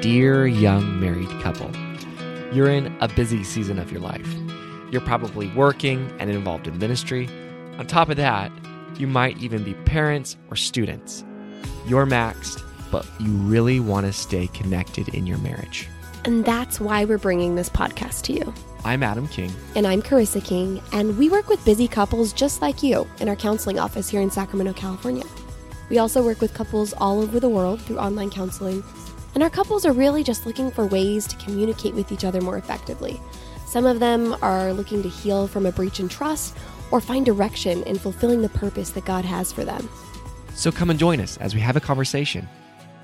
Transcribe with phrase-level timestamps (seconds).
[0.00, 1.70] Dear Young Married Couple.
[2.54, 4.34] You're in a busy season of your life.
[4.90, 7.28] You're probably working and involved in ministry.
[7.76, 8.50] On top of that,
[8.96, 11.22] you might even be parents or students.
[11.86, 15.86] You're maxed, but you really want to stay connected in your marriage.
[16.24, 18.54] And that's why we're bringing this podcast to you.
[18.86, 19.52] I'm Adam King.
[19.76, 23.36] And I'm Carissa King, and we work with busy couples just like you in our
[23.36, 25.26] counseling office here in Sacramento, California.
[25.90, 28.82] We also work with couples all over the world through online counseling,
[29.34, 32.56] and our couples are really just looking for ways to communicate with each other more
[32.56, 33.20] effectively.
[33.66, 36.56] Some of them are looking to heal from a breach in trust
[36.90, 39.88] or find direction in fulfilling the purpose that God has for them.
[40.54, 42.48] So come and join us as we have a conversation.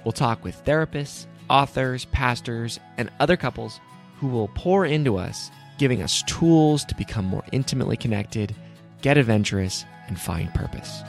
[0.05, 3.81] We'll talk with therapists, authors, pastors, and other couples
[4.19, 8.55] who will pour into us giving us tools to become more intimately connected,
[9.03, 11.03] get adventurous, and find purpose.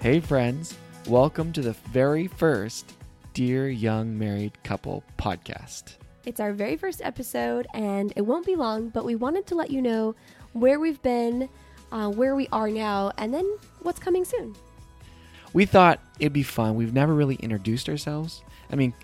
[0.00, 2.94] Hey, friends, welcome to the very first
[3.34, 5.96] Dear Young Married Couple podcast.
[6.24, 9.70] It's our very first episode, and it won't be long, but we wanted to let
[9.70, 10.14] you know
[10.54, 11.50] where we've been,
[11.92, 13.44] uh, where we are now, and then
[13.82, 14.56] what's coming soon.
[15.52, 16.76] We thought it'd be fun.
[16.76, 18.42] We've never really introduced ourselves.
[18.72, 18.94] I mean,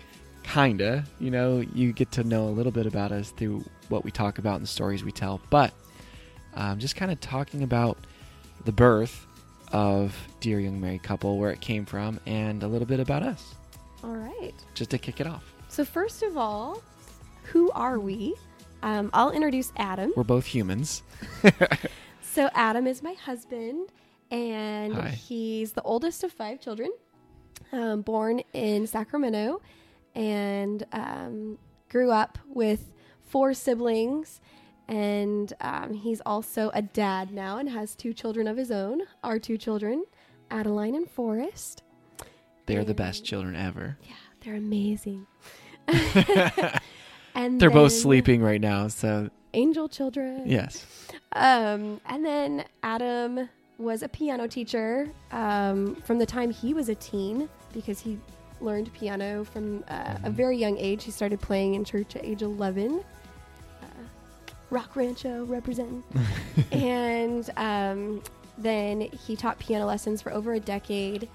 [0.41, 1.03] kinda.
[1.19, 4.39] You know, you get to know a little bit about us through what we talk
[4.39, 5.41] about and the stories we tell.
[5.51, 5.75] But
[6.55, 7.99] um, just kind of talking about
[8.65, 9.26] the birth
[9.71, 13.55] of Dear Young Married Couple, where it came from, and a little bit about us.
[14.03, 14.53] All right.
[14.73, 15.53] Just to kick it off.
[15.67, 16.81] So, first of all,
[17.43, 18.35] who are we?
[18.83, 20.13] Um, I'll introduce Adam.
[20.15, 21.03] We're both humans.
[22.21, 23.89] so, Adam is my husband,
[24.31, 25.09] and Hi.
[25.09, 26.91] he's the oldest of five children,
[27.71, 29.61] um, born in Sacramento,
[30.15, 31.57] and um,
[31.89, 32.91] grew up with
[33.25, 34.39] four siblings.
[34.87, 39.01] And um, he's also a dad now and has two children of his own.
[39.23, 40.05] Our two children,
[40.49, 41.83] Adeline and Forrest.
[42.67, 43.97] They're the best children ever.
[44.03, 45.25] Yeah, they're amazing.
[47.35, 50.43] and They're both sleeping right now, so Angel children.
[50.45, 50.85] yes.
[51.33, 56.95] Um, and then Adam was a piano teacher um, from the time he was a
[56.95, 58.17] teen because he
[58.59, 60.33] learned piano from uh, a Mhm.
[60.33, 61.03] very young age.
[61.03, 63.03] He started playing in church at age 11.
[64.69, 66.03] Rock Rancho representing.
[66.71, 68.21] and um,
[68.57, 71.29] then he taught piano lessons for over a decade.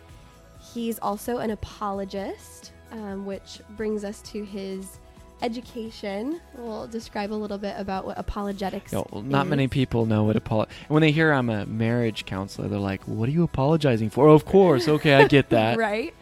[0.74, 4.98] He's also an apologist, um, which brings us to his
[5.42, 6.40] education.
[6.56, 9.50] We'll describe a little bit about what apologetics No, well, not is.
[9.50, 10.68] many people know what apolo.
[10.88, 14.34] When they hear I'm a marriage counselor, they're like, "What are you apologizing for?" Oh,
[14.34, 14.88] of course.
[14.88, 15.78] Okay, I get that.
[15.78, 16.14] right?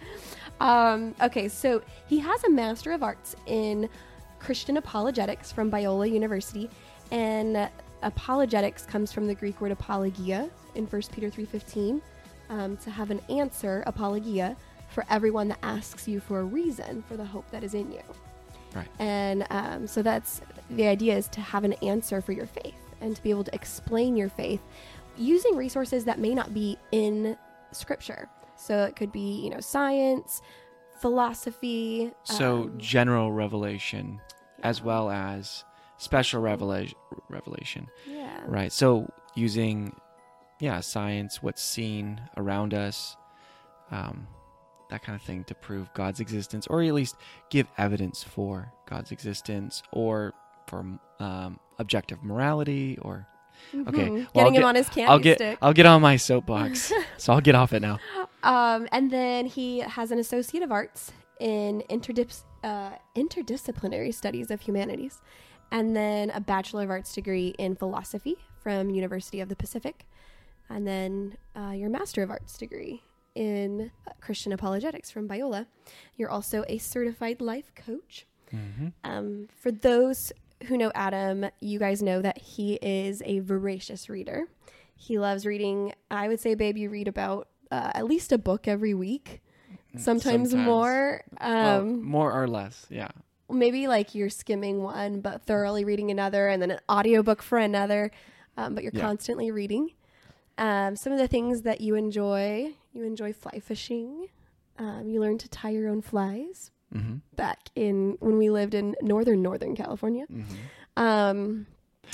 [0.61, 3.89] Um, okay, so he has a Master of Arts in
[4.39, 6.69] Christian Apologetics from Biola University,
[7.11, 7.69] and
[8.03, 12.01] apologetics comes from the Greek word apologia in 1 Peter 3.15,
[12.49, 14.57] um, to have an answer, apologia,
[14.89, 18.03] for everyone that asks you for a reason for the hope that is in you.
[18.75, 18.89] Right.
[18.99, 20.41] And um, so that's
[20.71, 23.55] the idea is to have an answer for your faith and to be able to
[23.55, 24.61] explain your faith
[25.17, 27.37] using resources that may not be in
[27.73, 28.29] scripture.
[28.57, 30.43] So it could be, you know, science,
[31.01, 32.13] philosophy.
[32.25, 34.21] So um, general revelation,
[34.63, 35.65] as well as
[36.01, 36.97] special revelation.
[37.29, 38.41] Revelation, yeah.
[38.47, 38.73] right?
[38.73, 39.95] So using,
[40.59, 43.17] yeah, science, what's seen around us,
[43.91, 44.27] um,
[44.91, 47.15] that kind of thing to prove God's existence, or at least
[47.51, 50.33] give evidence for God's existence, or
[50.67, 50.85] for
[51.21, 53.27] um, objective morality, or
[53.75, 54.11] Okay, Mhm.
[54.35, 55.59] well, I'll Getting him get- on his candy I'll get stick.
[55.61, 57.99] I'll get on my soapbox, so I'll get off it now.
[58.43, 64.63] Um, and then he has an Associate of Arts in interdis- uh, interdisciplinary studies of
[64.63, 65.21] humanities,
[65.71, 70.07] and then a Bachelor of Arts degree in philosophy from University of the Pacific,
[70.69, 73.03] and then uh, your Master of Arts degree
[73.35, 75.67] in uh, Christian apologetics from Biola.
[76.17, 78.27] You're also a certified life coach.
[78.51, 80.33] hmm Um, for those
[80.67, 84.45] who know Adam, you guys know that he is a voracious reader.
[84.97, 85.95] He loves reading.
[86.11, 89.41] I would say, babe, you read about uh, at least a book every week,
[89.97, 90.55] sometimes, Sometimes.
[90.55, 91.23] more.
[91.41, 93.09] Well, Um, more or less, yeah.
[93.51, 98.11] Maybe like you're skimming one, but thoroughly reading another, and then an audiobook for another.
[98.57, 99.01] Um, but you're Yeah.
[99.03, 99.91] constantly reading.
[100.59, 104.27] Um, some of the things that you enjoy, you enjoy fly fishing.
[104.79, 108.97] Um, you learn to tie your own flies hmm back in when we lived in
[109.01, 110.25] northern Northern California.
[110.27, 110.43] hmm
[110.97, 111.67] Um,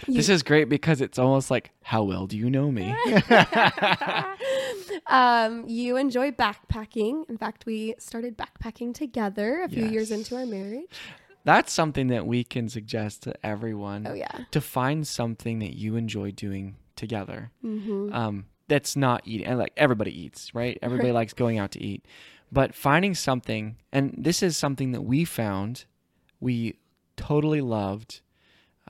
[0.06, 2.94] This is great because it's almost like, how well do you know me?
[5.06, 7.28] um, you enjoy backpacking.
[7.28, 11.00] In fact, we started backpacking together a few years into our marriage.
[11.46, 14.44] That's something that we can suggest to everyone Oh yeah.
[14.50, 17.50] to find something that you enjoy doing together.
[17.64, 18.12] Mm-hmm.
[18.12, 19.46] Um, that's not eating.
[19.46, 20.76] And like everybody eats, right?
[20.82, 22.04] Everybody likes going out to eat,
[22.50, 25.84] but finding something, and this is something that we found,
[26.40, 26.78] we
[27.16, 28.20] totally loved.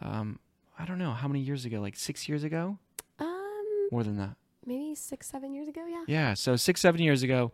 [0.00, 0.38] Um,
[0.78, 2.78] I don't know how many years ago, like six years ago,
[3.18, 4.36] Um, more than that.
[4.64, 5.84] maybe six, seven years ago.
[5.86, 6.04] Yeah.
[6.08, 7.52] Yeah, so six, seven years ago,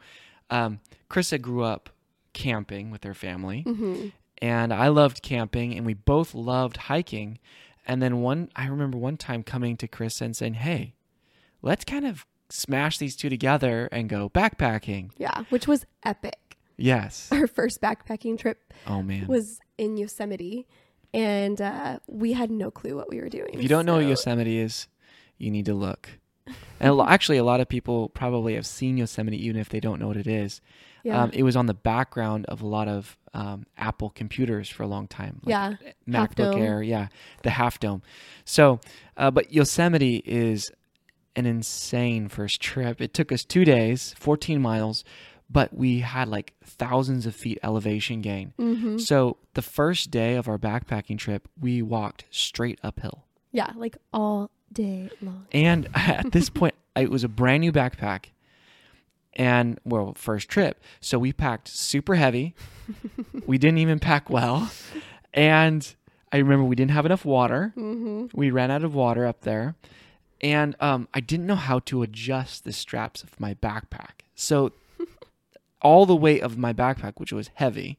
[0.51, 0.79] um,
[1.11, 1.91] Krissa grew up
[2.33, 4.09] camping with her family, Mm-hmm.
[4.43, 7.39] And I loved camping, and we both loved hiking.
[7.87, 10.95] And then one, I remember one time coming to Chris and saying, "Hey,
[11.63, 16.59] let's kind of smash these two together and go backpacking." Yeah, which was epic.
[16.77, 17.29] Yes.
[17.33, 19.27] Our first backpacking trip Oh man.
[19.27, 20.67] was in Yosemite,
[21.15, 23.51] and uh, we had no clue what we were doing.
[23.55, 24.89] If you don't know what Yosemite is,
[25.39, 26.09] you need to look.
[26.83, 29.99] And lo- actually, a lot of people probably have seen Yosemite, even if they don't
[30.01, 30.61] know what it is.
[31.05, 34.83] yeah, Um, it was on the background of a lot of um, Apple computers for
[34.83, 35.41] a long time.
[35.45, 35.71] like yeah,
[36.13, 36.57] Half MacBook.
[36.59, 37.09] Air, yeah,
[37.43, 38.03] the Half Dome.
[38.45, 38.81] So,
[39.17, 40.71] uh, but Yosemite is
[41.35, 43.01] an insane first trip.
[43.01, 45.03] It took us two days, 14 miles,
[45.49, 48.53] but we had like thousands of feet elevation gain.
[48.59, 53.25] hmm So the first day of our backpacking trip, we walked straight uphill.
[53.51, 55.47] yeah, like all day long.
[55.53, 58.27] And at this point, it was a brand new backpack.
[59.35, 60.83] And well, first trip.
[61.01, 62.55] So we packed super heavy.
[63.47, 64.71] we didn't even pack well.
[65.33, 65.95] And
[66.31, 67.73] I remember we didn't have enough water.
[67.77, 68.27] Mm-hmm.
[68.39, 69.75] We ran out of water up there.
[70.43, 74.23] And um, I didn't know how to adjust the straps of my backpack.
[74.35, 74.73] So
[75.83, 77.99] all the weight of my backpack, which was heavy,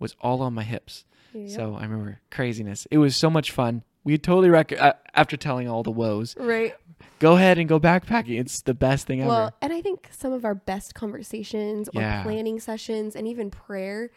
[0.00, 1.04] was all on my hips.
[1.46, 2.86] So I remember craziness.
[2.90, 3.84] It was so much fun.
[4.04, 6.74] We totally rec- uh, after telling all the woes, right.
[7.20, 8.38] go ahead and go backpacking.
[8.40, 9.28] It's the best thing ever.
[9.28, 12.22] Well, and I think some of our best conversations or Yeah.
[12.24, 14.10] planning sessions and even prayer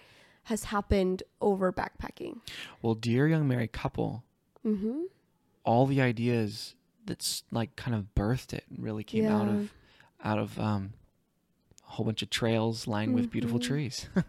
[0.43, 2.39] has happened over backpacking.
[2.81, 4.23] well, dear young married couple,
[4.65, 5.01] Mm-hmm.
[5.63, 9.71] all the ideas that's like kind of birthed it and really came out of
[10.23, 10.93] out of um,
[11.87, 13.63] a whole bunch of trails lined with beautiful Mhm.
[13.63, 14.09] trees.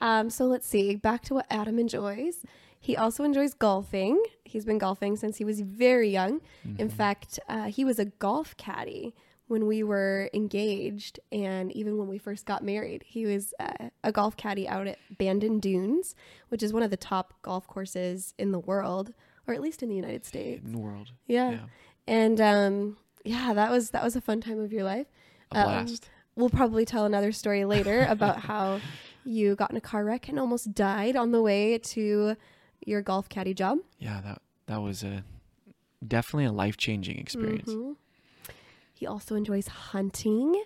[0.00, 0.94] Um, so let's see.
[0.94, 2.44] Back to what Adam enjoys.
[2.80, 4.22] He also enjoys golfing.
[4.44, 6.40] He's been golfing since he was very young.
[6.78, 6.92] In Mhm.
[6.92, 9.14] fact, uh, he was a golf caddy
[9.48, 13.02] when we were engaged, and even when we first got married.
[13.06, 16.14] He was uh, a golf caddy out at Bandon Dunes,
[16.50, 19.12] which is one of the top golf courses in the world,
[19.46, 20.64] or at least in the United States.
[20.64, 21.58] in the world, Yeah, yeah,
[22.06, 25.06] and um, yeah, that was that was a fun time of your life.
[25.50, 26.10] a Um, blast.
[26.36, 28.80] We'll probably tell another story later about how
[29.24, 32.36] you got in a car wreck and almost died on the way to
[32.84, 33.78] your golf caddy job.
[33.98, 35.24] yeah, that that was a
[36.06, 37.70] definitely a life changing experience.
[37.72, 37.96] Mhm.
[38.94, 40.62] He also enjoys hunting.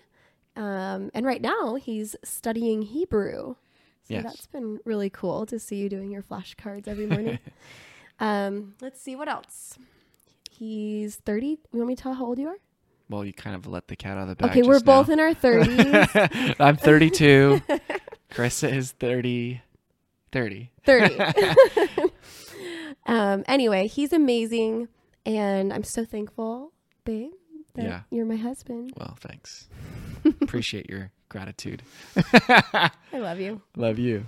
[0.55, 3.55] Um, and right now he's studying Hebrew.
[4.03, 4.23] So Yes.
[4.23, 7.39] that's been really cool to see you doing your flashcards every morning.
[8.19, 9.77] um, let's see what else.
[10.51, 11.47] He's 30.
[11.47, 12.57] You want me to tell how old you are?
[13.09, 14.51] Well, you kind of let the cat out of the bag.
[14.51, 14.79] okay, we're now.
[14.85, 16.55] both in our 30s.
[16.59, 17.61] I'm 32.
[18.31, 19.61] Carissa is 30.
[20.33, 20.69] 30.
[20.85, 21.17] 30.
[23.05, 24.87] um, anyway, he's amazing.
[25.25, 26.73] And I'm so thankful,
[27.05, 27.31] babe,
[27.75, 28.01] that Yeah.
[28.09, 28.91] you're my husband.
[28.97, 29.69] Well, thanks.
[30.41, 31.83] Appreciate your gratitude.
[32.15, 33.61] I love you.
[33.77, 34.25] Love you.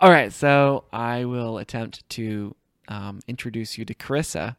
[0.00, 2.56] All right, so I will attempt to
[2.88, 4.56] um, introduce you to Carissa,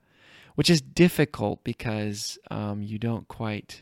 [0.56, 3.82] which is difficult because um, you don't quite,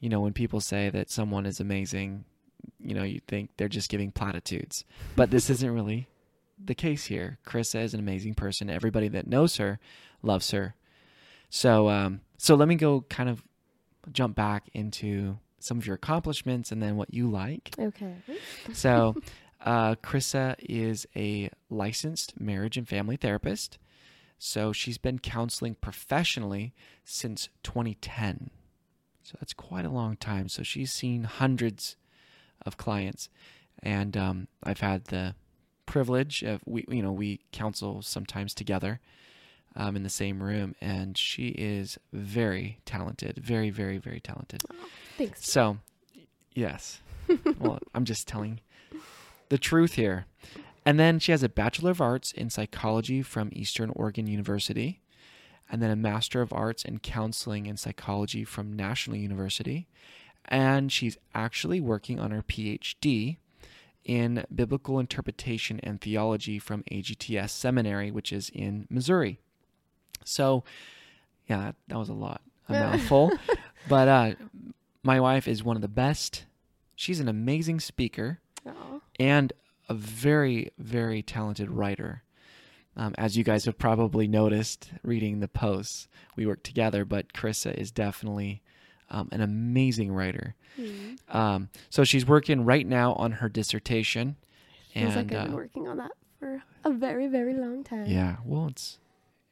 [0.00, 2.24] you know, when people say that someone is amazing,
[2.78, 4.84] you know, you think they're just giving platitudes.
[5.14, 6.08] But this isn't really
[6.62, 7.38] the case here.
[7.46, 8.70] Carissa is an amazing person.
[8.70, 9.78] Everybody that knows her
[10.22, 10.74] loves her.
[11.50, 13.42] So, um, so let me go kind of
[14.12, 17.74] jump back into some of your accomplishments and then what you like.
[17.78, 18.14] Okay.
[18.72, 19.16] So,
[19.60, 23.78] uh, Krissa is a licensed marriage and family therapist.
[24.38, 28.50] So, she's been counseling professionally since 2010.
[29.22, 30.48] So, that's quite a long time.
[30.48, 31.96] So, she's seen hundreds
[32.66, 33.28] of clients.
[33.82, 35.34] And um, I've had the
[35.86, 39.00] privilege of, we, you know, we counsel sometimes together
[39.76, 40.74] um, in the same room.
[40.80, 44.62] And she is very talented, very, very, very talented.
[45.16, 45.48] Thanks.
[45.48, 45.78] So,
[46.54, 47.00] yes.
[47.58, 48.60] well, I'm just telling
[49.48, 50.26] the truth here.
[50.84, 55.00] And then she has a Bachelor of Arts in Psychology from Eastern Oregon University,
[55.68, 59.88] and then a Master of Arts in Counseling and Psychology from National University.
[60.46, 63.38] And she's actually working on her PhD
[64.04, 69.40] in Biblical Interpretation and Theology from AGTS Seminary, which is in Missouri.
[70.24, 70.64] So,
[71.48, 73.32] yeah, that, was a lot, a mouthful.
[73.88, 74.34] but uh,
[75.02, 76.46] my wife is one of the best.
[76.94, 79.00] She's an amazing speaker Aw.
[79.18, 79.52] and
[79.88, 82.22] a very, very talented writer.
[82.96, 87.74] Um, as you guys have probably noticed reading the posts, we work together, but Carissa
[87.74, 88.62] is definitely
[89.10, 90.54] um, an amazing writer.
[90.76, 91.14] Hmm.
[91.28, 94.36] Um, so she's working right now on her dissertation.
[94.92, 98.06] Feels and like I've been uh, working on that for a very, very long time.
[98.06, 98.98] yeah, well, it's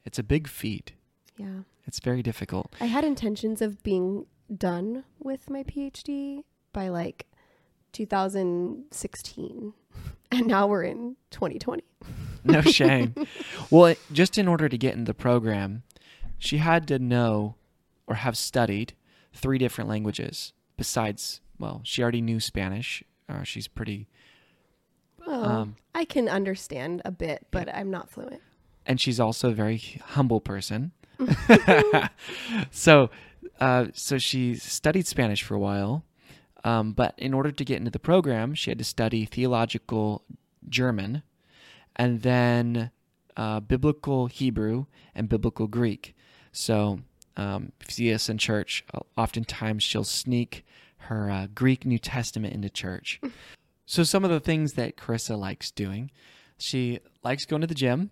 [0.05, 0.93] it's a big feat.
[1.37, 1.61] Yeah.
[1.87, 2.73] It's very difficult.
[2.81, 6.43] I had intentions of being done with my PhD
[6.73, 7.25] by like
[7.91, 9.73] 2016.
[10.31, 11.83] And now we're in 2020.
[12.43, 13.15] No shame.
[13.71, 15.81] well, it, just in order to get in the program,
[16.37, 17.55] she had to know
[18.05, 18.93] or have studied
[19.35, 21.41] three different languages besides.
[21.59, 23.03] Well, she already knew Spanish.
[23.29, 24.07] Uh, she's pretty,
[25.27, 28.41] Oh, um, I can understand a bit, but I'm not fluent.
[28.85, 29.77] and she's also a very
[30.09, 30.91] humble person.
[32.71, 33.09] so,
[33.59, 36.03] uh, so she studied Spanish for a while,
[36.63, 40.23] um, but in order to get into the program, she had to study theological
[40.67, 41.23] German,
[41.95, 42.91] and then
[43.37, 46.15] uh, biblical Hebrew and biblical Greek.
[46.51, 46.99] So,
[47.37, 50.65] um, if you see us in church, uh, oftentimes she'll sneak
[50.97, 53.19] her uh, Greek New Testament into church.
[53.87, 56.09] So, some of the things that Carissa likes doing,
[56.57, 58.09] she likes going to the gym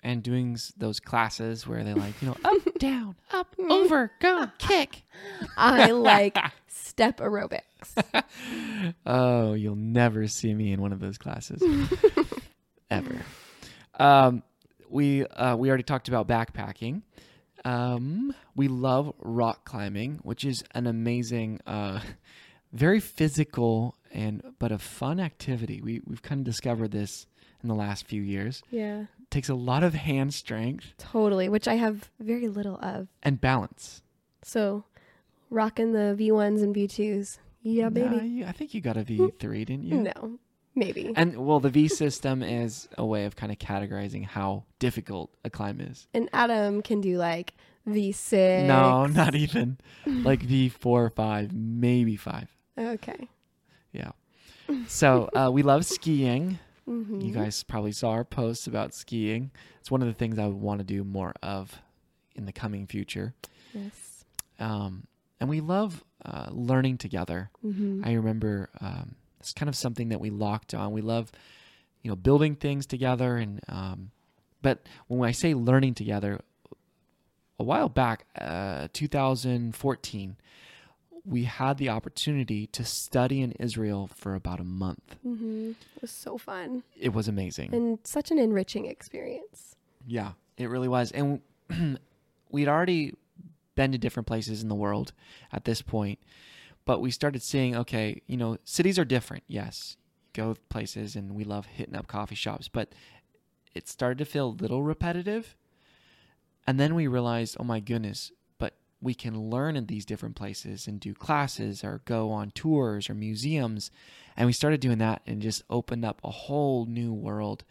[0.00, 5.02] and doing those classes where they like, you know, up, down, up, over, go, kick.
[5.56, 8.22] I like step aerobics.
[9.04, 11.60] Oh, you'll never see me in one of those classes
[12.88, 13.20] ever.
[13.98, 14.44] Um,
[14.88, 17.02] we uh, we already talked about backpacking.
[17.64, 22.00] Um, we love rock climbing, which is an amazing, uh,
[22.72, 25.80] very physical and but a fun activity.
[25.80, 27.26] We we've kind of discovered this
[27.62, 28.62] in the last few years.
[28.70, 33.08] Yeah, takes a lot of hand strength totally, which I have very little of.
[33.22, 34.02] and balance.
[34.42, 34.84] So,
[35.50, 37.38] rocking the V1s and V2s.
[37.62, 38.28] Yeah, Nah, baby.
[38.28, 39.96] you- I think you got a V three, didn't you?
[40.02, 40.38] No,
[40.78, 41.12] maybe.
[41.16, 45.50] And well, the V system is a way of kind of categorizing how difficult a
[45.50, 46.06] climb is.
[46.14, 47.54] And Adam can do like
[47.86, 48.66] V6.
[48.66, 52.48] No, not even like V four, or five, maybe five.
[52.78, 53.28] Okay.
[53.92, 54.10] Yeah.
[54.86, 56.58] So uh, we love skiing.
[56.84, 59.50] hmm You guys probably saw our posts about skiing.
[59.80, 61.80] It's one of the things I want to do more of
[62.34, 63.34] in the coming future.
[63.74, 64.24] Yes.
[64.60, 65.06] Um,
[65.40, 67.50] and we love uh, learning together.
[67.62, 70.92] hmm I remember um, it's kind of something that we locked on.
[70.92, 71.30] We love,
[72.02, 74.10] you know, building things together, and um,
[74.62, 76.40] but when I say learning together,
[77.58, 80.36] a while back, uh, 2014,
[81.24, 85.16] we had the opportunity to study in Israel for about a month.
[85.22, 87.74] hmm It was so fun It was amazing.
[87.74, 89.76] and such an enriching experience.
[90.06, 91.10] Yeah, it really was.
[91.12, 91.40] And
[92.50, 93.14] we'd already
[93.74, 95.12] been to different places in the world
[95.52, 96.18] at this point,
[96.88, 99.44] but we started seeing okay, you know, cities are different.
[99.46, 99.98] Yes,
[100.32, 102.94] go places and we love hitting up coffee shops, but
[103.74, 105.54] it started to feel a little repetitive.
[106.66, 110.86] And then we realized, oh my goodness, but we can learn in these different places
[110.86, 113.90] and do classes or go on tours or museums.
[114.34, 117.64] And we started doing that and just opened up a whole new world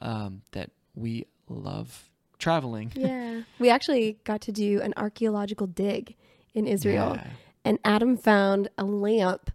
[0.00, 2.90] um, that we love traveling.
[2.96, 3.42] Yeah.
[3.60, 6.16] we actually got to do an archaeological dig
[6.54, 7.12] in Israel.
[7.14, 7.30] Yeah.
[7.64, 9.50] And Adam found a lamp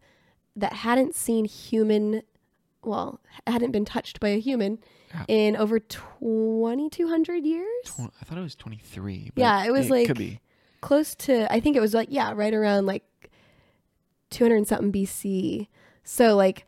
[0.56, 2.22] that hadn't seen human,
[2.84, 4.80] well, hadn't been touched by a human
[5.14, 5.26] Yeah.
[5.28, 7.66] in over 2,200 years.
[8.22, 9.32] I thought it was 23.
[9.36, 10.40] but Yeah, it was like- could be.
[10.82, 13.04] Close to, I think it was like, yeah, right around like
[14.30, 15.68] 200 and something BC.
[16.04, 16.66] So, like,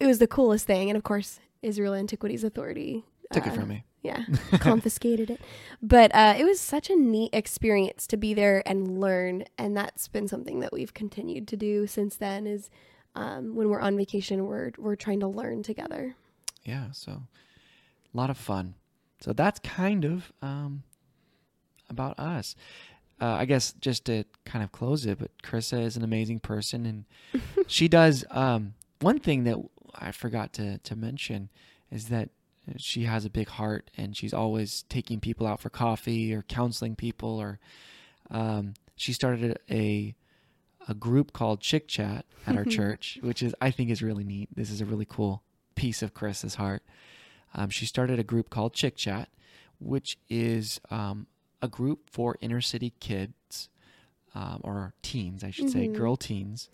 [0.00, 0.90] it was the coolest thing.
[0.90, 3.84] And of course, Israel Antiquities Authority Took it uh, from me.
[4.04, 4.26] Yeah,
[4.60, 5.40] confiscated it.
[5.82, 10.08] But uh, it was such a neat experience to be there and learn, and that's
[10.08, 12.46] been something that we've continued to do since then.
[12.46, 12.68] Is
[13.14, 16.16] um, when we're on vacation, we're we're trying to learn together.
[16.64, 18.74] Yeah, so a lot of fun.
[19.20, 20.82] So that's kind of um,
[21.88, 22.54] about us.
[23.22, 26.84] Uh, I guess just to kind of close it, but Carissa is an amazing person,
[26.84, 27.04] and
[27.68, 29.56] she does um, one thing that
[29.94, 31.48] I forgot to to mention
[31.90, 32.28] is that
[32.78, 36.96] she has a big heart, and she's always taking people out for coffee or counseling
[36.96, 37.58] people, or
[38.30, 40.14] um, she started a
[40.86, 44.48] a group called Chick Chat at our church, which is I think is really neat.
[44.54, 45.42] This is a really cool
[45.74, 46.82] piece of Chris's heart.
[47.54, 49.28] Um, she started a group called Chick Chat,
[49.78, 51.26] which is um,
[51.62, 53.68] a group for inner city kids
[54.34, 55.94] um, or teens, I should say, Mhm.
[55.94, 56.68] girl teens.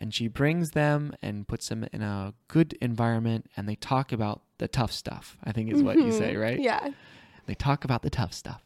[0.00, 4.42] And she brings them and puts them in a good environment, and they talk about
[4.62, 5.36] the tough stuff.
[5.42, 6.40] I think is what you say, Mhm.
[6.40, 6.60] right?
[6.60, 6.90] Yeah.
[7.46, 8.62] They talk about the tough stuff.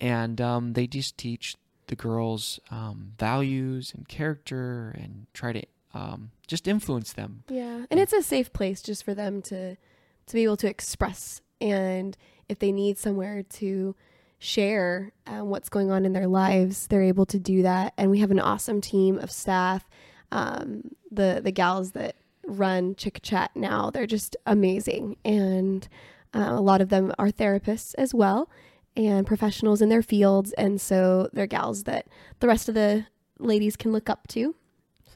[0.00, 1.54] And um, they just teach
[1.86, 5.62] the girls um, values and character and try to
[5.94, 7.44] um, just influence them.
[7.48, 7.86] Yeah.
[7.90, 12.16] And it's a safe place just for them to to be able to express and
[12.48, 13.94] if they need somewhere to
[14.40, 17.92] share um, what's going on in their lives, they're able to do that.
[17.96, 19.88] And we have an awesome team of staff.
[20.32, 25.86] Um, the the gals that run Chick Chat now, they're just amazing, and
[26.34, 28.48] uh, a lot of them are therapists as well
[28.96, 32.06] and professionals in their fields, and so they're gals that
[32.40, 33.06] the rest of the
[33.38, 34.54] ladies can look up to.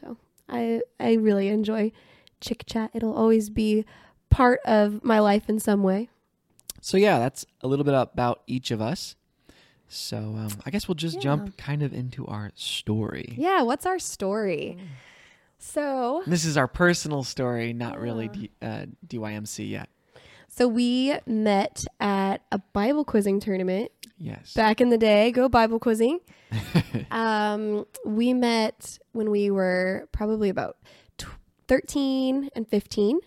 [0.01, 0.17] So
[0.49, 1.93] I I really enjoy
[2.41, 2.91] Chick Chat.
[2.93, 3.85] It'll always be
[4.29, 6.09] part of my life in some way.
[6.83, 9.17] So yeah, that's a little bit about each of us.
[9.89, 11.23] So um, I guess we'll just Yeah.
[11.23, 13.35] jump kind of into our story.
[13.37, 14.79] Yeah, what's our story?
[15.63, 19.89] So, This is our personal story, not really D- uh, DYMC yet.
[20.49, 24.55] so we met at a Bible quizzing tournament Yes.
[24.55, 25.31] back in the day.
[25.33, 26.19] Go Bible quizzing.
[27.11, 30.77] um, we met when we were probably about
[31.19, 31.27] tw-
[31.69, 33.21] 13 and 15.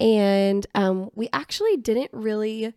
[0.00, 2.72] And um, we actually didn't really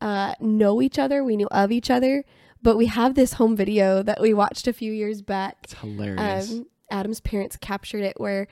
[0.00, 1.22] uh, know each other.
[1.22, 2.24] We knew of each other.
[2.62, 5.56] But we have this home video that we watched a few years back.
[5.64, 6.50] it's hilarious.
[6.52, 8.46] Um, Adam's parents captured it where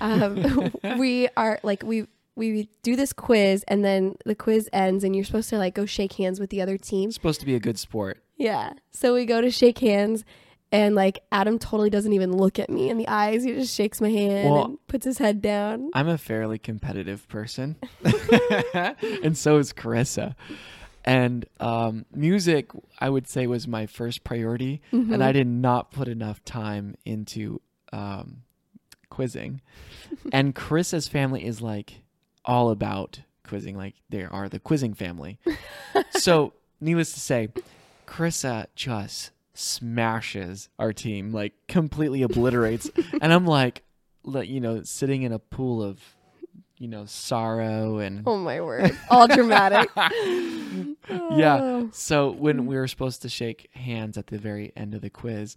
[0.00, 2.06] um, we are like, we.
[2.36, 5.86] We do this quiz and then the quiz ends and you're supposed to like go
[5.86, 7.10] shake hands with the other team.
[7.10, 8.24] it's supposed to be a good sport.
[8.36, 8.72] Yeah.
[8.90, 10.24] So we go to shake hands,
[10.72, 13.44] and like Adam totally doesn't even look at me in the eyes.
[13.44, 15.90] He just shakes my hand Well- and puts his head down.
[15.94, 17.76] I'm a fairly competitive person,
[18.74, 20.34] and so is Carissa.
[21.04, 26.08] And um, music, I would say, was my first priority, and I did not put
[26.08, 27.60] enough time into
[27.94, 28.42] um,
[29.08, 29.60] quizzing.
[30.32, 32.02] and Carissa's family is like
[32.44, 35.38] all about quizzing, like they are the quizzing family.
[36.10, 37.48] so, needless to say,
[38.06, 42.90] Carissa just smashes our team, like completely obliterates.
[43.20, 43.82] and I'm like,
[44.24, 46.00] like, you know, sitting in a pool of,
[46.78, 48.96] you know, sorrow and Oh my word!
[49.08, 49.88] All dramatic.
[49.96, 51.58] yeah.
[51.60, 51.90] Oh.
[51.92, 55.56] So when we were supposed to shake hands at the very end of the quiz,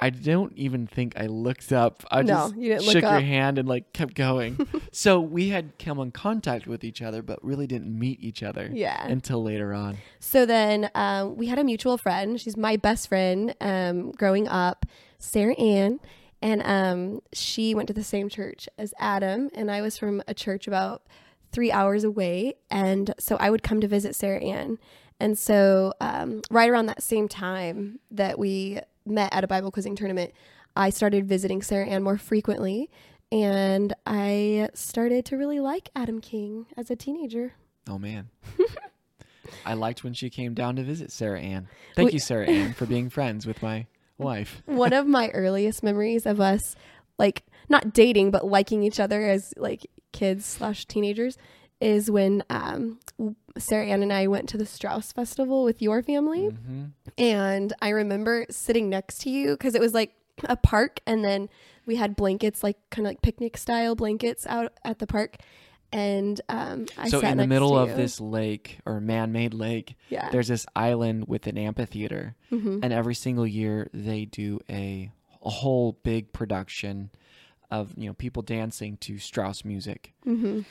[0.00, 2.04] I don't even think I looked up.
[2.10, 4.66] I No, just you didn't shook your hand and like kept going.
[4.92, 8.70] so we had come in contact with each other, but really didn't meet each other
[8.72, 9.04] Yeah.
[9.06, 9.98] until later on.
[10.20, 12.40] So then um, we had a mutual friend.
[12.40, 14.86] She's my best friend um, growing up,
[15.18, 16.00] Sarah Ann.
[16.40, 19.50] And um, she went to the same church as Adam.
[19.54, 21.02] And I was from a church about
[21.50, 22.54] three hours away.
[22.70, 24.78] And so I would come to visit Sarah Ann.
[25.18, 28.78] And so um, right around that same time that we
[29.10, 30.32] met at a Bible quizzing tournament,
[30.76, 32.90] I started visiting Sarah Ann more frequently.
[33.30, 37.52] And I started to really like Adam King as a teenager.
[37.88, 38.30] Oh man.
[39.66, 41.68] I liked when she came down to visit Sarah Ann.
[41.94, 43.86] Thank We- you, Sarah Ann, for being friends with my
[44.18, 44.62] wife.
[44.66, 46.74] one of my earliest memories of us
[47.18, 51.36] like not dating but liking each other as like kids slash teenagers
[51.80, 52.98] is when um
[53.56, 56.84] sarah ann and i went to the strauss festival with your family hmm
[57.16, 60.14] and i remember sitting next to you because it was like
[60.44, 61.48] a park and then
[61.86, 65.36] we had blankets like kind of like picnic style blankets out at the park
[65.92, 70.30] and um i so sat in the middle of this lake or man-made lake, yeah
[70.30, 72.80] there's this island with an amphitheater, Mhm.
[72.82, 75.10] and every single year they do a
[75.42, 77.10] a whole big production
[77.70, 80.12] of you know people dancing to Strauss music.
[80.26, 80.64] Mhm.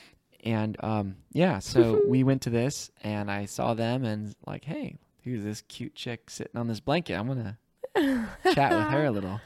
[0.44, 4.96] And um, yeah, so we went to this, and I saw them, and like, hey,
[5.24, 7.14] who's this cute chick sitting on this blanket?
[7.14, 7.58] I'm gonna
[8.54, 9.40] chat with her a little.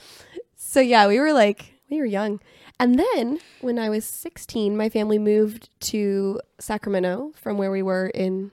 [0.55, 2.41] So yeah, we were like we were young.
[2.81, 8.07] And then when I was 16, my family moved to Sacramento from where we were
[8.09, 8.51] in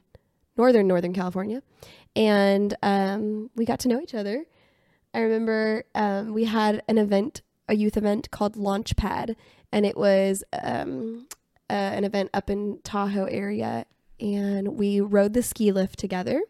[0.57, 1.63] northern northern California.
[2.15, 4.45] And um, we got to know each other.
[5.13, 9.35] I remember um, we had an event, a youth event called Launchpad,
[9.71, 11.27] and it was um,
[11.69, 13.85] uh, an event up in Tahoe area,
[14.19, 16.41] and we rode the ski lift together.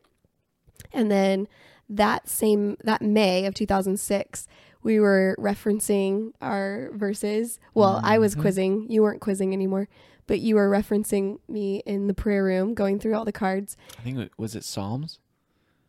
[0.93, 1.47] And then
[1.89, 4.47] that same that May of 2006,
[4.81, 7.59] we were referencing our verses.
[7.73, 8.41] Well, I was Mhm.
[8.41, 9.89] quizzing, you weren't quizzing anymore,
[10.25, 13.75] but you were referencing me in the prayer room, going through all the cards.
[13.97, 15.19] I think it was it Psalms.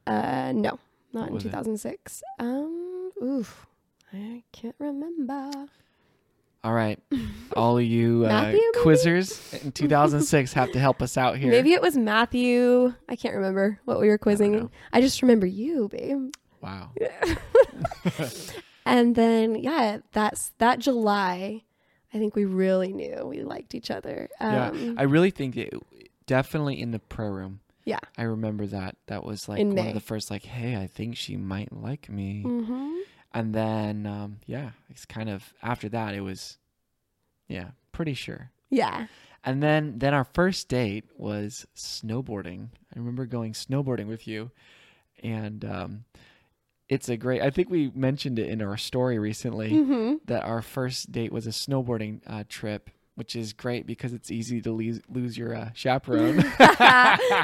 [0.06, 0.78] Uh, no,
[1.12, 1.50] not What in was it?
[1.50, 2.22] 2006.
[2.38, 3.66] Um, oof,
[4.12, 5.50] I can't remember.
[6.62, 6.98] All right,
[7.56, 11.50] all of you uh, Matthew, quizzers in 2006 have to help us out here.
[11.50, 12.92] Maybe it was Matthew.
[13.08, 14.52] I can't remember what we were quizzing.
[14.52, 14.70] know.
[14.92, 16.32] I, just remember you, babe.
[16.60, 16.90] Wow.
[18.86, 21.62] And then yeah, that's that July.
[22.12, 24.28] I think we really knew we liked each other.
[24.40, 25.72] yeah, Um, I really think it
[26.26, 27.60] definitely in the prayer room.
[27.84, 28.00] Yeah.
[28.18, 28.96] I remember that.
[29.06, 29.88] That was like In one May.
[29.88, 32.42] of the first like, hey, I think she might like me.
[32.44, 33.00] mhm.
[33.32, 36.58] And then um yeah, it's kind of after that it was
[37.48, 38.50] yeah, pretty sure.
[38.70, 39.06] Yeah.
[39.44, 42.68] And then then our first date was snowboarding.
[42.94, 44.50] I remember going snowboarding with you.
[45.22, 46.04] and um,
[46.88, 47.40] it's a great.
[47.40, 51.46] I think we mentioned it in our story recently hmm that our first date was
[51.46, 55.70] a snowboarding uh, trip, which is great because it's easy to lose lose your uh,
[55.72, 56.42] chaperone.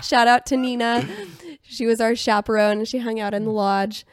[0.03, 1.07] Shout out to Nina.
[1.63, 4.05] She was our chaperone and she hung out in the lodge.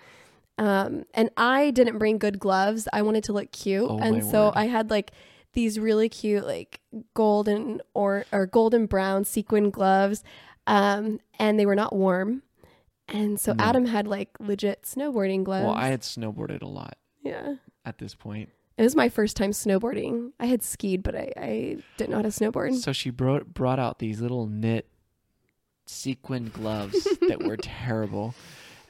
[0.58, 2.88] Um, and I didn't bring good gloves.
[2.94, 3.90] I wanted to look cute.
[3.90, 4.54] Oh, and so word.
[4.56, 5.12] I had like
[5.54, 6.80] these really cute, like
[7.14, 10.24] golden or, or golden brown sequin gloves.
[10.68, 12.44] Um, and they were not warm.
[13.08, 13.64] And so No.
[13.64, 15.66] Adam had like legit snowboarding gloves.
[15.66, 17.56] well, I had snowboarded a lot yeah.
[17.86, 20.32] at this point, It was my first time snowboarding.
[20.40, 22.76] I had skied, but I, I didn't know how to snowboard.
[22.76, 24.88] so she brought brought out these little knit
[25.86, 28.34] sequin gloves that were terrible.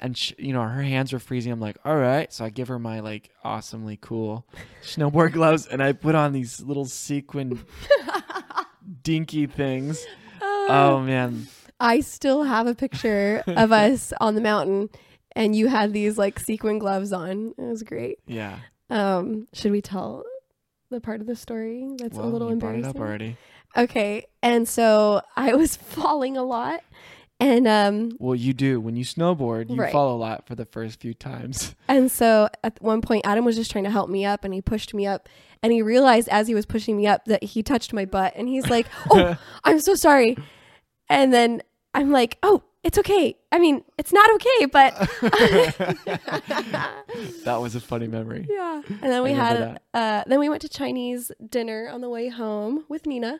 [0.03, 1.51] And sh you know her hands were freezing.
[1.51, 2.31] I'm like, all right.
[2.31, 4.45] So I give her my like awesomely cool
[4.83, 7.63] snowboard gloves, and I put on these little sequin
[9.03, 10.05] dinky things.
[10.41, 11.47] Oh man,
[11.79, 14.89] I still have a picture of us on the mountain
[15.35, 17.53] and you had these like sequin gloves on.
[17.57, 18.19] It was great.
[18.27, 18.59] yeah.
[18.89, 20.23] Um, should we tell
[20.91, 22.85] the part of the story that's well, a little embarrassing?
[22.85, 23.37] it up already.
[23.75, 24.27] Okay.
[24.43, 26.81] And so I was falling a lot
[27.43, 29.69] and um Well, you do when you snowboard.
[29.69, 29.91] You Right.
[29.91, 31.75] fall a lot for the first few times.
[31.89, 34.61] and so at one point Adam was just trying to help me up and he
[34.61, 35.27] pushed me up
[35.61, 38.47] and he realized as he was pushing me up that he touched my butt and
[38.47, 40.37] he's like, "Oh, I'm so sorry."
[41.09, 41.61] And then
[41.93, 43.35] I'm like, "Oh, it's okay.
[43.51, 44.93] I mean, it's not okay, but
[47.45, 48.45] that was a funny memory.
[48.49, 48.81] Yeah.
[48.87, 52.85] And then we had uh then we went to Chinese dinner on the way home
[52.89, 53.39] with Nina.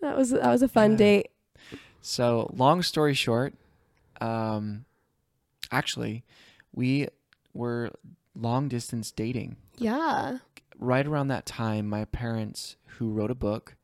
[0.00, 0.96] That was that was a fun Yeah.
[0.98, 1.30] date.
[2.00, 3.54] So, long story short,
[4.20, 4.84] um,
[5.70, 6.24] actually,
[6.74, 7.08] we
[7.52, 7.90] were
[8.34, 9.56] long distance dating.
[9.76, 10.38] Yeah.
[10.78, 13.76] Right around that time, my parents, who wrote a book,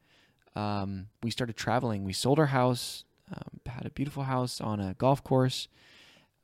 [0.55, 2.05] um, we started traveling.
[2.05, 5.69] We sold our house, um, had a beautiful house on a golf course,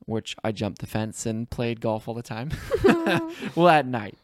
[0.05, 2.51] which I jumped the fence and played golf all the time.
[3.55, 4.19] well, at night.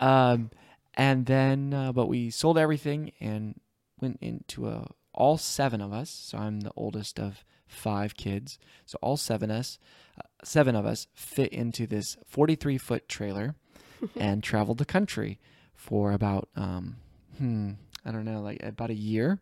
[0.00, 0.50] Um,
[0.94, 3.60] and then, uh, but we sold everything and
[4.00, 6.10] went into a all seven of us.
[6.10, 8.58] So I'm the oldest of five kids.
[8.86, 9.78] So all seven us,
[10.18, 13.54] uh, seven of us, fit into this 43 foot trailer
[14.16, 15.38] and traveled the country
[15.74, 16.96] for about, um,
[17.38, 17.72] hmm,
[18.04, 19.40] I don't know, like about a year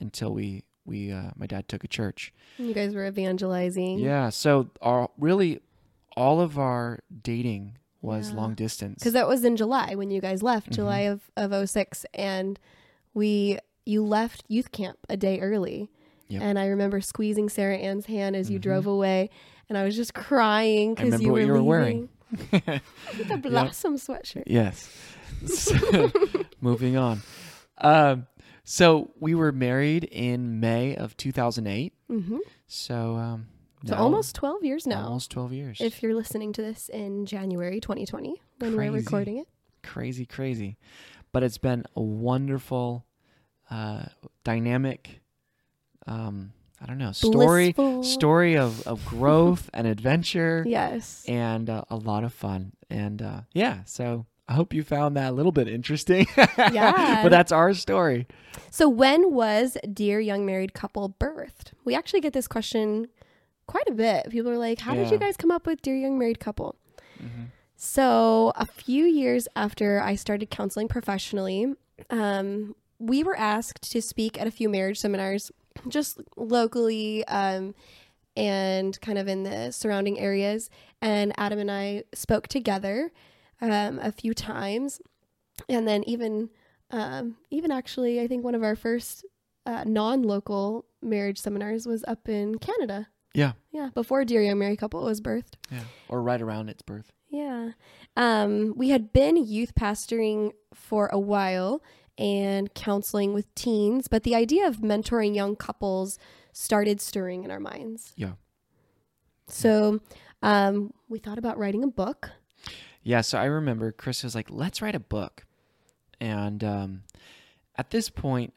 [0.00, 2.32] until we we uh, my dad took a church.
[2.58, 4.00] You guys were evangelizing.
[4.00, 4.30] Yeah.
[4.30, 5.60] So our really
[6.16, 8.36] all of our dating was Yeah.
[8.36, 8.96] long distance.
[8.98, 10.74] Because that was in July when you guys left, Mhm.
[10.74, 12.04] July of, of 06.
[12.14, 12.58] And
[13.14, 15.90] we you left youth camp a day early.
[16.28, 16.42] Yep.
[16.42, 18.62] And I remember squeezing Sarah Ann's hand as you Mhm.
[18.62, 19.28] drove away.
[19.68, 22.08] And I was just crying because you were you were wearing.
[22.50, 24.44] the blossom sweatshirt.
[24.46, 24.88] Yes.
[25.46, 26.10] So,
[26.60, 27.20] moving on.
[27.78, 28.26] Um,
[28.64, 31.92] so we were married in May of 2008.
[32.08, 33.48] hmm So, um,
[33.84, 35.04] So now- almost 12 years now.
[35.06, 35.80] almost 12 years.
[35.80, 38.90] if you're listening to this in January 2020 when Crazy.
[38.90, 39.48] we're recording it.
[39.82, 40.76] crazy, crazy.
[41.32, 43.04] But it's been a wonderful,
[43.72, 44.04] uh,
[44.44, 45.20] dynamic,
[46.06, 48.02] um, I don't know, story, Blissful.
[48.02, 51.24] story of, of growth and adventure Yes.
[51.28, 52.72] and uh, a lot of fun.
[52.90, 56.26] And uh, yeah, so I hope you found that a little bit interesting.
[56.58, 57.22] Yeah.
[57.22, 58.26] but that's our story.
[58.70, 61.72] So when was Dear Young Married Couple birthed?
[61.84, 63.06] We actually get this question
[63.66, 64.28] quite a bit.
[64.30, 66.74] People are like, "How did you guys come up with Dear Young Married Couple?"
[67.22, 67.46] Mhm.
[67.76, 71.74] So a few years after I started counseling professionally,
[72.10, 75.50] um, we were asked to speak at a few marriage seminars,
[75.88, 77.74] just locally um,
[78.36, 80.70] and kind of in the surrounding areas.
[81.00, 83.10] And Adam and I spoke together
[83.60, 85.00] um, a few times,
[85.68, 86.50] and then even
[86.90, 89.24] um, even actually, I think one of our first
[89.66, 93.08] uh, non-local marriage seminars was up in Canada.
[93.34, 93.52] Yeah.
[93.72, 95.54] Yeah, before Dear Young Married Couple was birthed.
[95.70, 95.84] Yeah.
[96.08, 97.12] Or right around its birth.
[97.30, 97.70] Yeah.
[98.14, 101.82] Um, we had been youth pastoring for a while
[102.18, 106.18] and counseling with teens, but the idea of mentoring young couples
[106.52, 108.12] started stirring in our minds.
[108.16, 108.32] Yeah.
[109.48, 110.00] So
[110.42, 112.30] um, we thought about writing a book.
[113.02, 115.44] Yeah, so I remember Chris was like, "Let's write a book,"
[116.20, 117.02] and um,
[117.76, 118.54] at this point,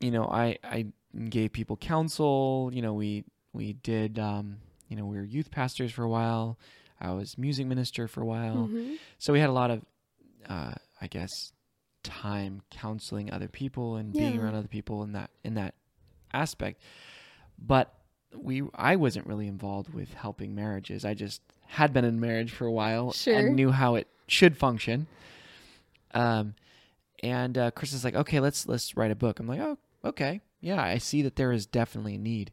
[0.00, 0.86] you know, I I
[1.28, 2.70] gave people counsel.
[2.72, 4.18] You know, we we did.
[4.18, 6.58] Um, you know, we were youth pastors for a while.
[7.00, 8.96] I was music minister for a while, Mhm.
[9.18, 9.84] so we had a lot of,
[10.48, 11.52] uh, I guess,
[12.02, 15.74] time counseling other people and being around other people in that in that
[16.32, 16.80] aspect.
[17.58, 17.92] But
[18.34, 21.04] we I wasn't really involved with helping marriages.
[21.04, 23.34] I just had been in marriage for a while Sure.
[23.38, 25.06] and knew how it should function.
[26.14, 26.54] Um,
[27.22, 29.40] and uh, Chris is like, okay, let's let's write a book.
[29.40, 32.52] I'm like, oh, okay, yeah, I see that there is definitely a need.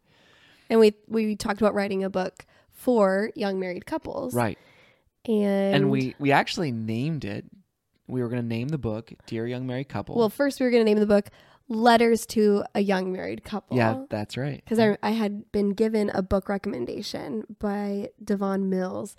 [0.70, 4.34] And we we talked about writing a book for young married couples.
[4.34, 4.58] Right.
[5.26, 7.46] And, And, we we actually named it.
[8.10, 10.72] We were going to name the book "Dear Young Married Couple." well, first we were
[10.72, 11.28] going to name the book
[11.68, 13.78] Letters to a Young Married Couple.
[13.78, 14.62] yeah, that's right.
[14.64, 19.16] Because I, I had been given a book recommendation by Devon Mills,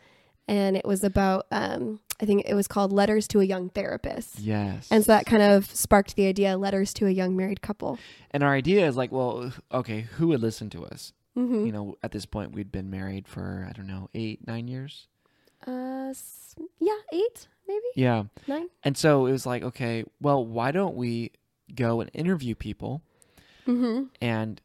[0.49, 4.41] and it was about, um, I think it was called Letters to a Young Therapist.
[4.41, 4.89] yes.
[4.91, 8.01] And so that kind of sparked the idea Letters to a Young Married Couple.
[8.33, 11.13] and our idea is like, well, okay, who would listen to us?
[11.39, 11.67] Mm-hmm.
[11.67, 15.07] You know, at this point, we'd been married for I don't know eight, nine years.
[15.65, 17.87] Uh, s- yeah, eight, maybe?
[17.97, 18.25] Yeah.
[18.47, 18.69] Nine?
[18.83, 21.33] And so it was like, okay, well, why don't we
[21.75, 23.03] go and interview people
[23.67, 24.05] Mm-hmm.
[24.21, 24.61] and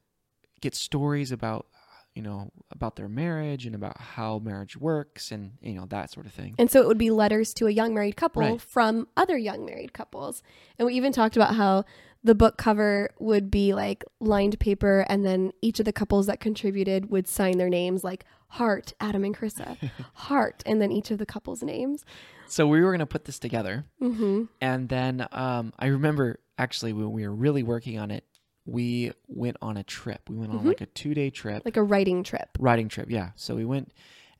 [0.61, 1.67] get stories about,
[2.15, 6.25] you know, about their marriage and about how marriage works and, you know, that sort
[6.25, 6.55] of thing.
[6.57, 8.59] And so it would be letters to a young married couple Right.
[8.61, 10.41] from other young married couples.
[10.79, 11.83] And we even talked about how
[12.23, 16.39] the book cover would be like lined paper, and then each of the couples that
[16.39, 19.77] contributed would sign their names like Heart, Adam and Krissa,
[20.13, 22.03] Heart, and then each of the couples' names.
[22.47, 23.85] So we were going to put this together.
[24.01, 24.43] Mm-hmm.
[24.61, 28.23] And then um, I remember actually when we were really working on it,
[28.65, 30.29] we went on a trip.
[30.29, 30.65] We went on Mhm.
[30.65, 32.49] like a two day trip, Like a writing trip.
[32.59, 33.09] Writing trip.
[33.11, 33.31] Yeah.
[33.35, 33.91] So we went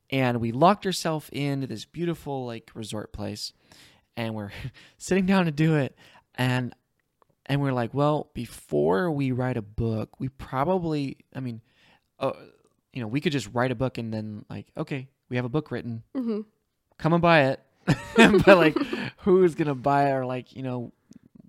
[0.10, 3.54] and we locked ourselves into this beautiful like resort place
[4.18, 4.52] and we're
[4.98, 5.96] sitting down to do it.
[6.36, 6.74] And
[7.48, 11.62] and we're like, well, before we write a book, we probably, I mean,
[12.20, 12.32] uh,
[12.92, 15.50] you know, we could just write a book and then like, okay, we have a
[15.50, 16.42] book written Mm-hmm.
[16.98, 17.60] come and buy it.
[18.18, 18.78] but like,
[19.18, 20.14] who's gonna buy it?
[20.14, 20.92] Or like, you know,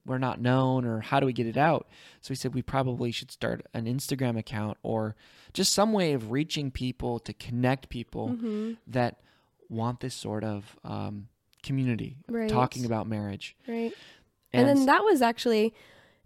[0.04, 1.88] we're not known, or how do we get it out?
[2.20, 5.16] So we said we probably should start an Instagram account or
[5.52, 8.72] just some way of reaching people to connect people Mm-hmm.
[8.88, 9.20] that
[9.68, 11.26] want this sort of um,
[11.62, 12.48] community Right.
[12.48, 13.56] talking about marriage.
[13.66, 13.92] Right.
[14.52, 15.74] And, then that was actually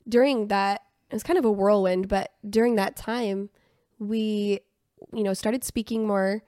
[0.09, 3.49] during that, it was kind of a whirlwind, but during that time,
[3.99, 4.61] we,
[5.15, 6.43] you know, started speaking more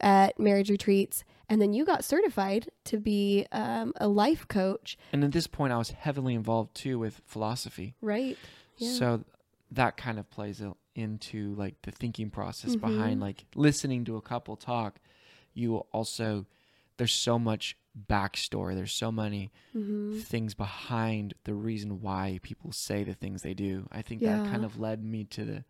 [0.00, 1.22] at marriage retreats.
[1.48, 5.72] And then you got certified to be um, a life coach, and at this point,
[5.72, 7.94] I was heavily involved too with philosophy.
[8.02, 8.38] right?
[8.76, 8.88] Yeah.
[8.90, 9.24] So
[9.72, 10.62] that kind of plays
[10.94, 12.80] into like the thinking process Mhm.
[12.80, 15.00] behind like listening to a couple talk.
[15.54, 16.46] You also
[16.96, 17.76] there's so much
[18.08, 18.74] backstory.
[18.74, 23.86] There's so many hmm things behind the reason why people say the things they do.
[23.92, 25.64] I think that kind of led me to the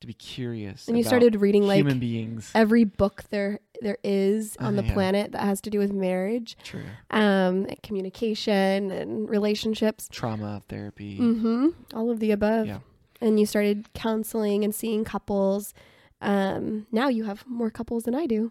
[0.00, 0.88] to be curious.
[0.88, 2.50] And you started reading like human beings.
[2.54, 4.92] every book there there is on Oh, the yeah.
[4.94, 6.84] planet that has to do with marriage, True.
[7.10, 10.08] um, communication, and relationships.
[10.10, 11.18] Trauma therapy.
[11.18, 11.68] Mm-hmm.
[11.94, 12.66] All of the above.
[12.66, 12.78] Yeah.
[13.20, 15.74] And you started counseling and seeing couples.
[16.22, 18.50] Um, now you have more couples than I do.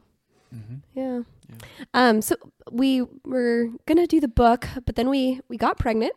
[0.52, 1.22] hmm Yeah.
[1.50, 1.56] Yeah.
[1.94, 2.36] Um, so
[2.72, 6.14] we were gonna do the book, but then we we got pregnant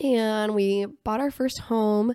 [0.00, 2.14] and we bought our first home.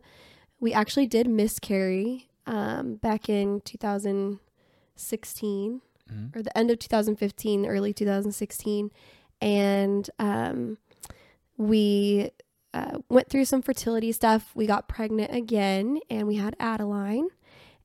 [0.59, 7.93] We actually did miscarry um, back in 2016 hmm or the end of 2015, early
[7.93, 8.89] 2016,
[9.41, 10.79] and um,
[11.55, 12.31] we
[12.73, 14.49] uh, went through some fertility stuff.
[14.55, 17.27] We got pregnant again, and we had Adeline,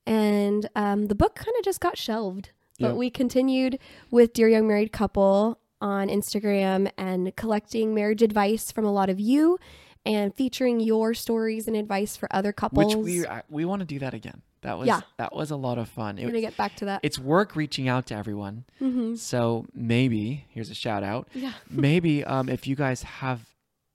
[0.06, 2.50] and um, the book kind of just got shelved.
[2.80, 2.92] But Yeah.
[2.94, 3.78] we continued
[4.10, 9.20] with Dear Young Married Couple on Instagram and collecting marriage advice from a lot of
[9.20, 9.58] you,
[10.06, 12.94] and featuring your stories and advice for other couples.
[12.94, 14.42] Which we we want to do that again.
[14.62, 15.00] That was Yeah.
[15.18, 16.16] that was a lot of fun.
[16.16, 17.00] We're It, gonna get back to that.
[17.02, 18.64] it's work reaching out to everyone.
[18.78, 21.28] hmm So maybe here's a shout out.
[21.34, 21.52] Yeah.
[21.70, 23.40] Maybe um, if you guys have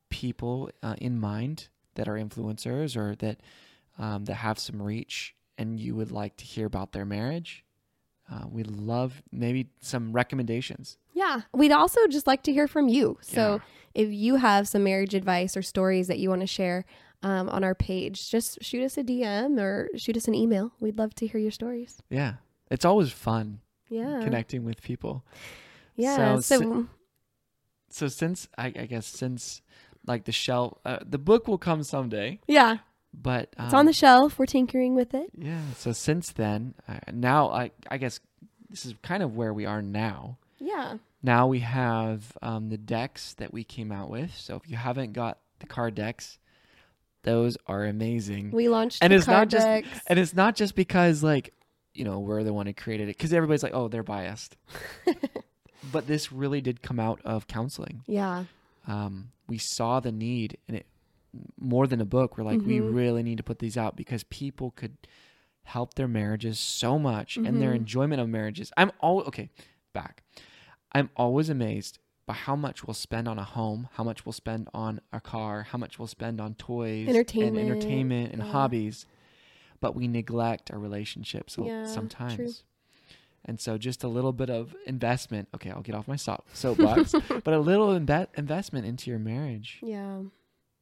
[0.09, 3.39] people uh, in mind that are influencers or that
[3.97, 7.65] um, that have some reach, and you would like to hear about their marriage,
[8.31, 10.97] uh, we'd love maybe some recommendations.
[11.13, 11.41] Yeah.
[11.53, 13.17] We'd also just like to hear from you.
[13.21, 13.59] So Yeah.
[13.99, 16.85] If you have some marriage advice or stories that you want to share
[17.21, 20.71] um, on our page, just shoot us a DM or shoot us an email.
[20.79, 22.01] We'd love to hear your stories.
[22.09, 22.33] Yeah,
[22.71, 23.59] it's always fun
[23.89, 24.21] Yeah.
[24.23, 25.23] connecting with people.
[25.95, 26.15] Yeah.
[26.37, 26.87] So So, si-
[27.89, 29.61] So since I, I guess since
[30.07, 32.77] like the shelf, uh, the book will come someday, yeah,
[33.13, 34.39] but um, it's on the shelf.
[34.39, 35.29] We're tinkering with it.
[35.35, 35.61] Yeah.
[35.77, 38.19] So since then, uh, now I I guess
[38.69, 40.37] this is kind of where we are now.
[40.59, 40.97] Yeah.
[41.21, 44.33] Now we have um, the decks that we came out with.
[44.35, 46.37] So if you haven't got the card decks,
[47.23, 48.51] those are amazing.
[48.51, 51.53] We launched And it's not card just- and it's not just because like
[51.93, 54.55] you know we're the one who created it, because everybody's like, oh, they're biased.
[55.91, 58.03] but this really did come out of counseling.
[58.07, 58.45] yeah.
[58.87, 60.85] Um, we saw the need, and it
[61.59, 62.37] more than a book.
[62.37, 62.95] We're like, we Mhm.
[62.95, 64.97] really need to put these out because people could
[65.63, 67.77] help their marriages so much and their Mhm.
[67.77, 68.71] enjoyment of marriages.
[68.77, 69.49] I'm all okay.
[69.93, 70.23] Back.
[70.91, 74.67] I'm always amazed by how much we'll spend on a home, how much we'll spend
[74.73, 78.51] on a car, how much we'll spend on toys, Entertainment, and entertainment, and yeah.
[78.51, 79.05] hobbies,
[79.81, 81.93] but we neglect our relationships Yeah, true.
[81.93, 82.63] sometimes.
[83.45, 85.47] And so just a little bit of investment.
[85.55, 89.79] Okay, I'll get off my so- soapbox, but a little imbe- investment into your marriage.
[89.81, 90.21] Yeah.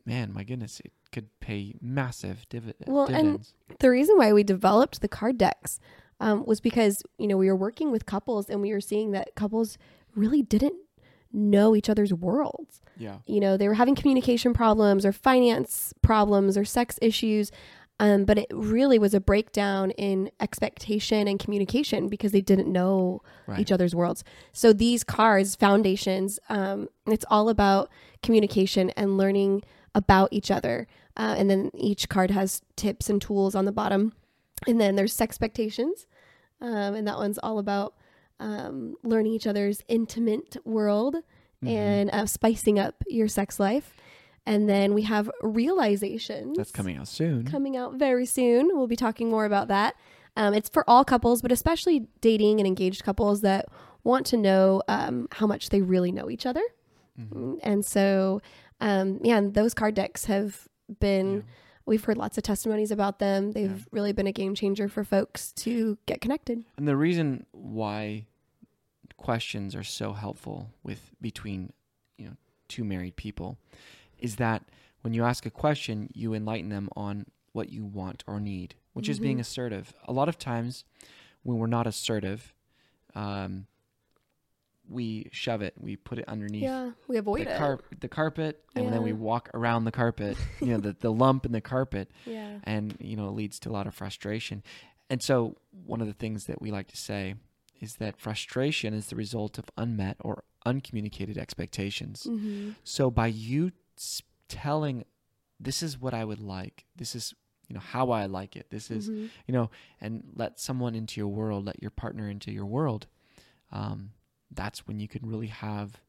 [0.06, 3.54] Man, my goodness, it could pay massive divi- Well, and- dividends.
[3.80, 5.80] The reason why we developed the card decks
[6.20, 9.36] um, was because, you know, we were working with couples and we were seeing that
[9.36, 9.78] couples
[10.18, 10.76] really didn't
[11.32, 12.82] know each other's worlds.
[12.98, 13.18] yeah.
[13.28, 17.52] You know, they were having communication problems or finance problems or sex issues.
[18.00, 23.22] Um, but it really was a breakdown in expectation and communication because they didn't know
[23.48, 23.60] Right.
[23.60, 24.24] each other's worlds.
[24.54, 27.90] So these cards, foundations, um, it's all about
[28.22, 29.64] communication and learning
[29.96, 30.88] about each other.
[31.16, 34.14] Uh, and then each card has tips and tools on the bottom.
[34.68, 36.06] And then there's sex expectations,
[36.62, 37.94] um, and that one's all about
[38.40, 41.16] um, learning each other's intimate world
[41.64, 41.70] Mhm.
[41.70, 43.96] and uh, spicing up your sex life.
[44.46, 46.58] And then we have realizations.
[46.58, 47.46] That's coming out soon.
[47.46, 48.70] coming out very soon.
[48.78, 49.96] We'll be talking more about that.
[50.36, 53.66] Um, it's for all couples, but especially dating and engaged couples that
[54.04, 56.62] want to know um, how much they really know each other.
[57.20, 57.60] Mhm.
[57.64, 58.42] And so,
[58.80, 60.68] um, yeah, and those card decks have
[61.00, 61.42] been, Yeah.
[61.88, 63.52] We've heard lots of testimonies about them.
[63.54, 63.86] They've Yeah.
[63.92, 66.64] really been a game changer for folks to get connected.
[66.78, 68.26] And the reason why
[69.18, 71.74] questions are so helpful with between
[72.18, 72.36] you know
[72.68, 73.58] two married people
[74.20, 74.64] is that
[75.02, 79.08] when you ask a question, you enlighten them on what you want or need, which
[79.10, 79.42] is being Mhm.
[79.42, 79.94] assertive.
[80.06, 80.84] A lot of times,
[81.44, 82.54] when we're not assertive,
[83.16, 83.68] um,
[84.90, 87.58] we shove it, we put it underneath Yeah, we avoid the, it.
[87.58, 90.38] car- the carpet, and then we walk around the carpet.
[90.62, 92.60] you know, the the lump in the carpet yeah.
[92.64, 94.64] and you know it leads to a lot of frustration
[95.10, 97.36] and so one of the things that we like to say
[97.80, 103.72] is that frustration is the result of unmet or uncommunicated expectations hmm so by you
[104.48, 105.04] telling
[105.60, 107.34] this is what i would like this is
[107.68, 109.30] you know how i like it this is Mhm.
[109.48, 109.70] you know
[110.02, 113.08] and let someone into your world let your partner into your world
[113.72, 114.12] um,
[114.52, 116.02] that's when you can really have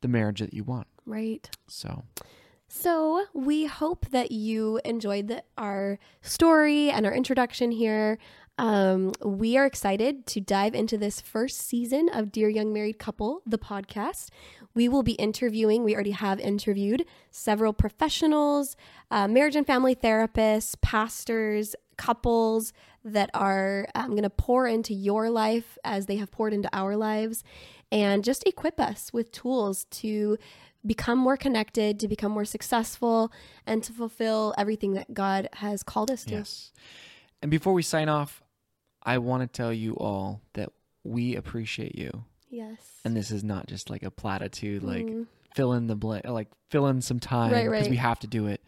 [0.00, 1.50] the marriage that you want Right.
[1.66, 2.04] so
[2.68, 8.16] So, we hope that you enjoyed the, our story and our introduction here.
[8.58, 13.42] Um, we are excited to dive into this first season of Dear Young Married Couple,
[13.44, 14.28] the podcast.
[14.74, 18.76] We will be interviewing, we already have interviewed several professionals,
[19.10, 22.72] uh, marriage and family therapists, pastors, couples
[23.04, 26.96] that are um, going to pour into your life as they have poured into our
[26.96, 27.44] lives
[27.92, 30.38] and just equip us with tools to
[30.86, 33.30] become more connected, to become more successful,
[33.66, 36.36] and to fulfill everything that God has called us to.
[36.36, 36.72] Yes.
[37.42, 38.42] And before we sign off,
[39.02, 40.70] I want to tell you all that
[41.04, 42.24] we appreciate you.
[42.48, 42.78] Yes.
[43.04, 45.26] And this is not just like a platitude, like Mhm.
[45.54, 48.46] fill in the blank, like fill in some time Right, because we have to do
[48.46, 48.62] it.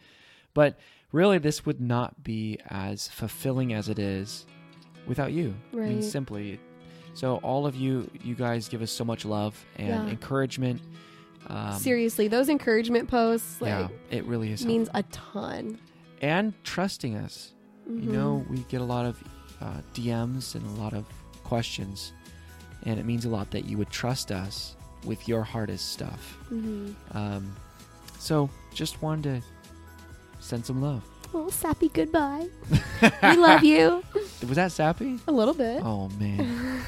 [0.53, 0.77] But
[1.13, 4.45] really, this would not be as fulfilling as it is
[5.07, 5.55] without you.
[5.71, 6.59] I mean, simply.
[7.13, 10.07] So all of you, you guys give us so much love and Yeah.
[10.07, 10.81] encouragement.
[11.47, 14.65] Um, Seriously, those encouragement posts like yeah, it really is.
[14.65, 15.45] means helpful.
[15.45, 15.79] a ton.
[16.21, 17.51] and trusting us.
[17.85, 18.13] You Mhm.
[18.13, 19.21] know, we get a lot of
[19.61, 21.05] uh, DMs and a lot of
[21.43, 22.13] questions,
[22.83, 26.37] and it means a lot that you would trust us with your hardest stuff.
[26.51, 26.95] Mhm.
[27.11, 27.53] Um,
[28.19, 29.47] so, just wanted to
[30.43, 31.03] send some love.
[31.33, 32.47] Oh, sappy goodbye.
[33.23, 34.03] we love you
[34.47, 35.19] Was that sappy?
[35.27, 35.81] a little bit.
[35.83, 36.81] Oh man.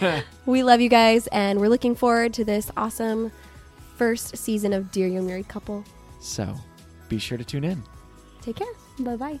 [0.46, 3.30] We love you guys, and we're looking forward to this awesome
[3.96, 5.84] first season of Dear Young Married Couple.
[6.20, 6.56] so,
[7.08, 7.82] be sure to tune in.
[8.42, 8.72] Take care.
[8.98, 9.40] Bye bye.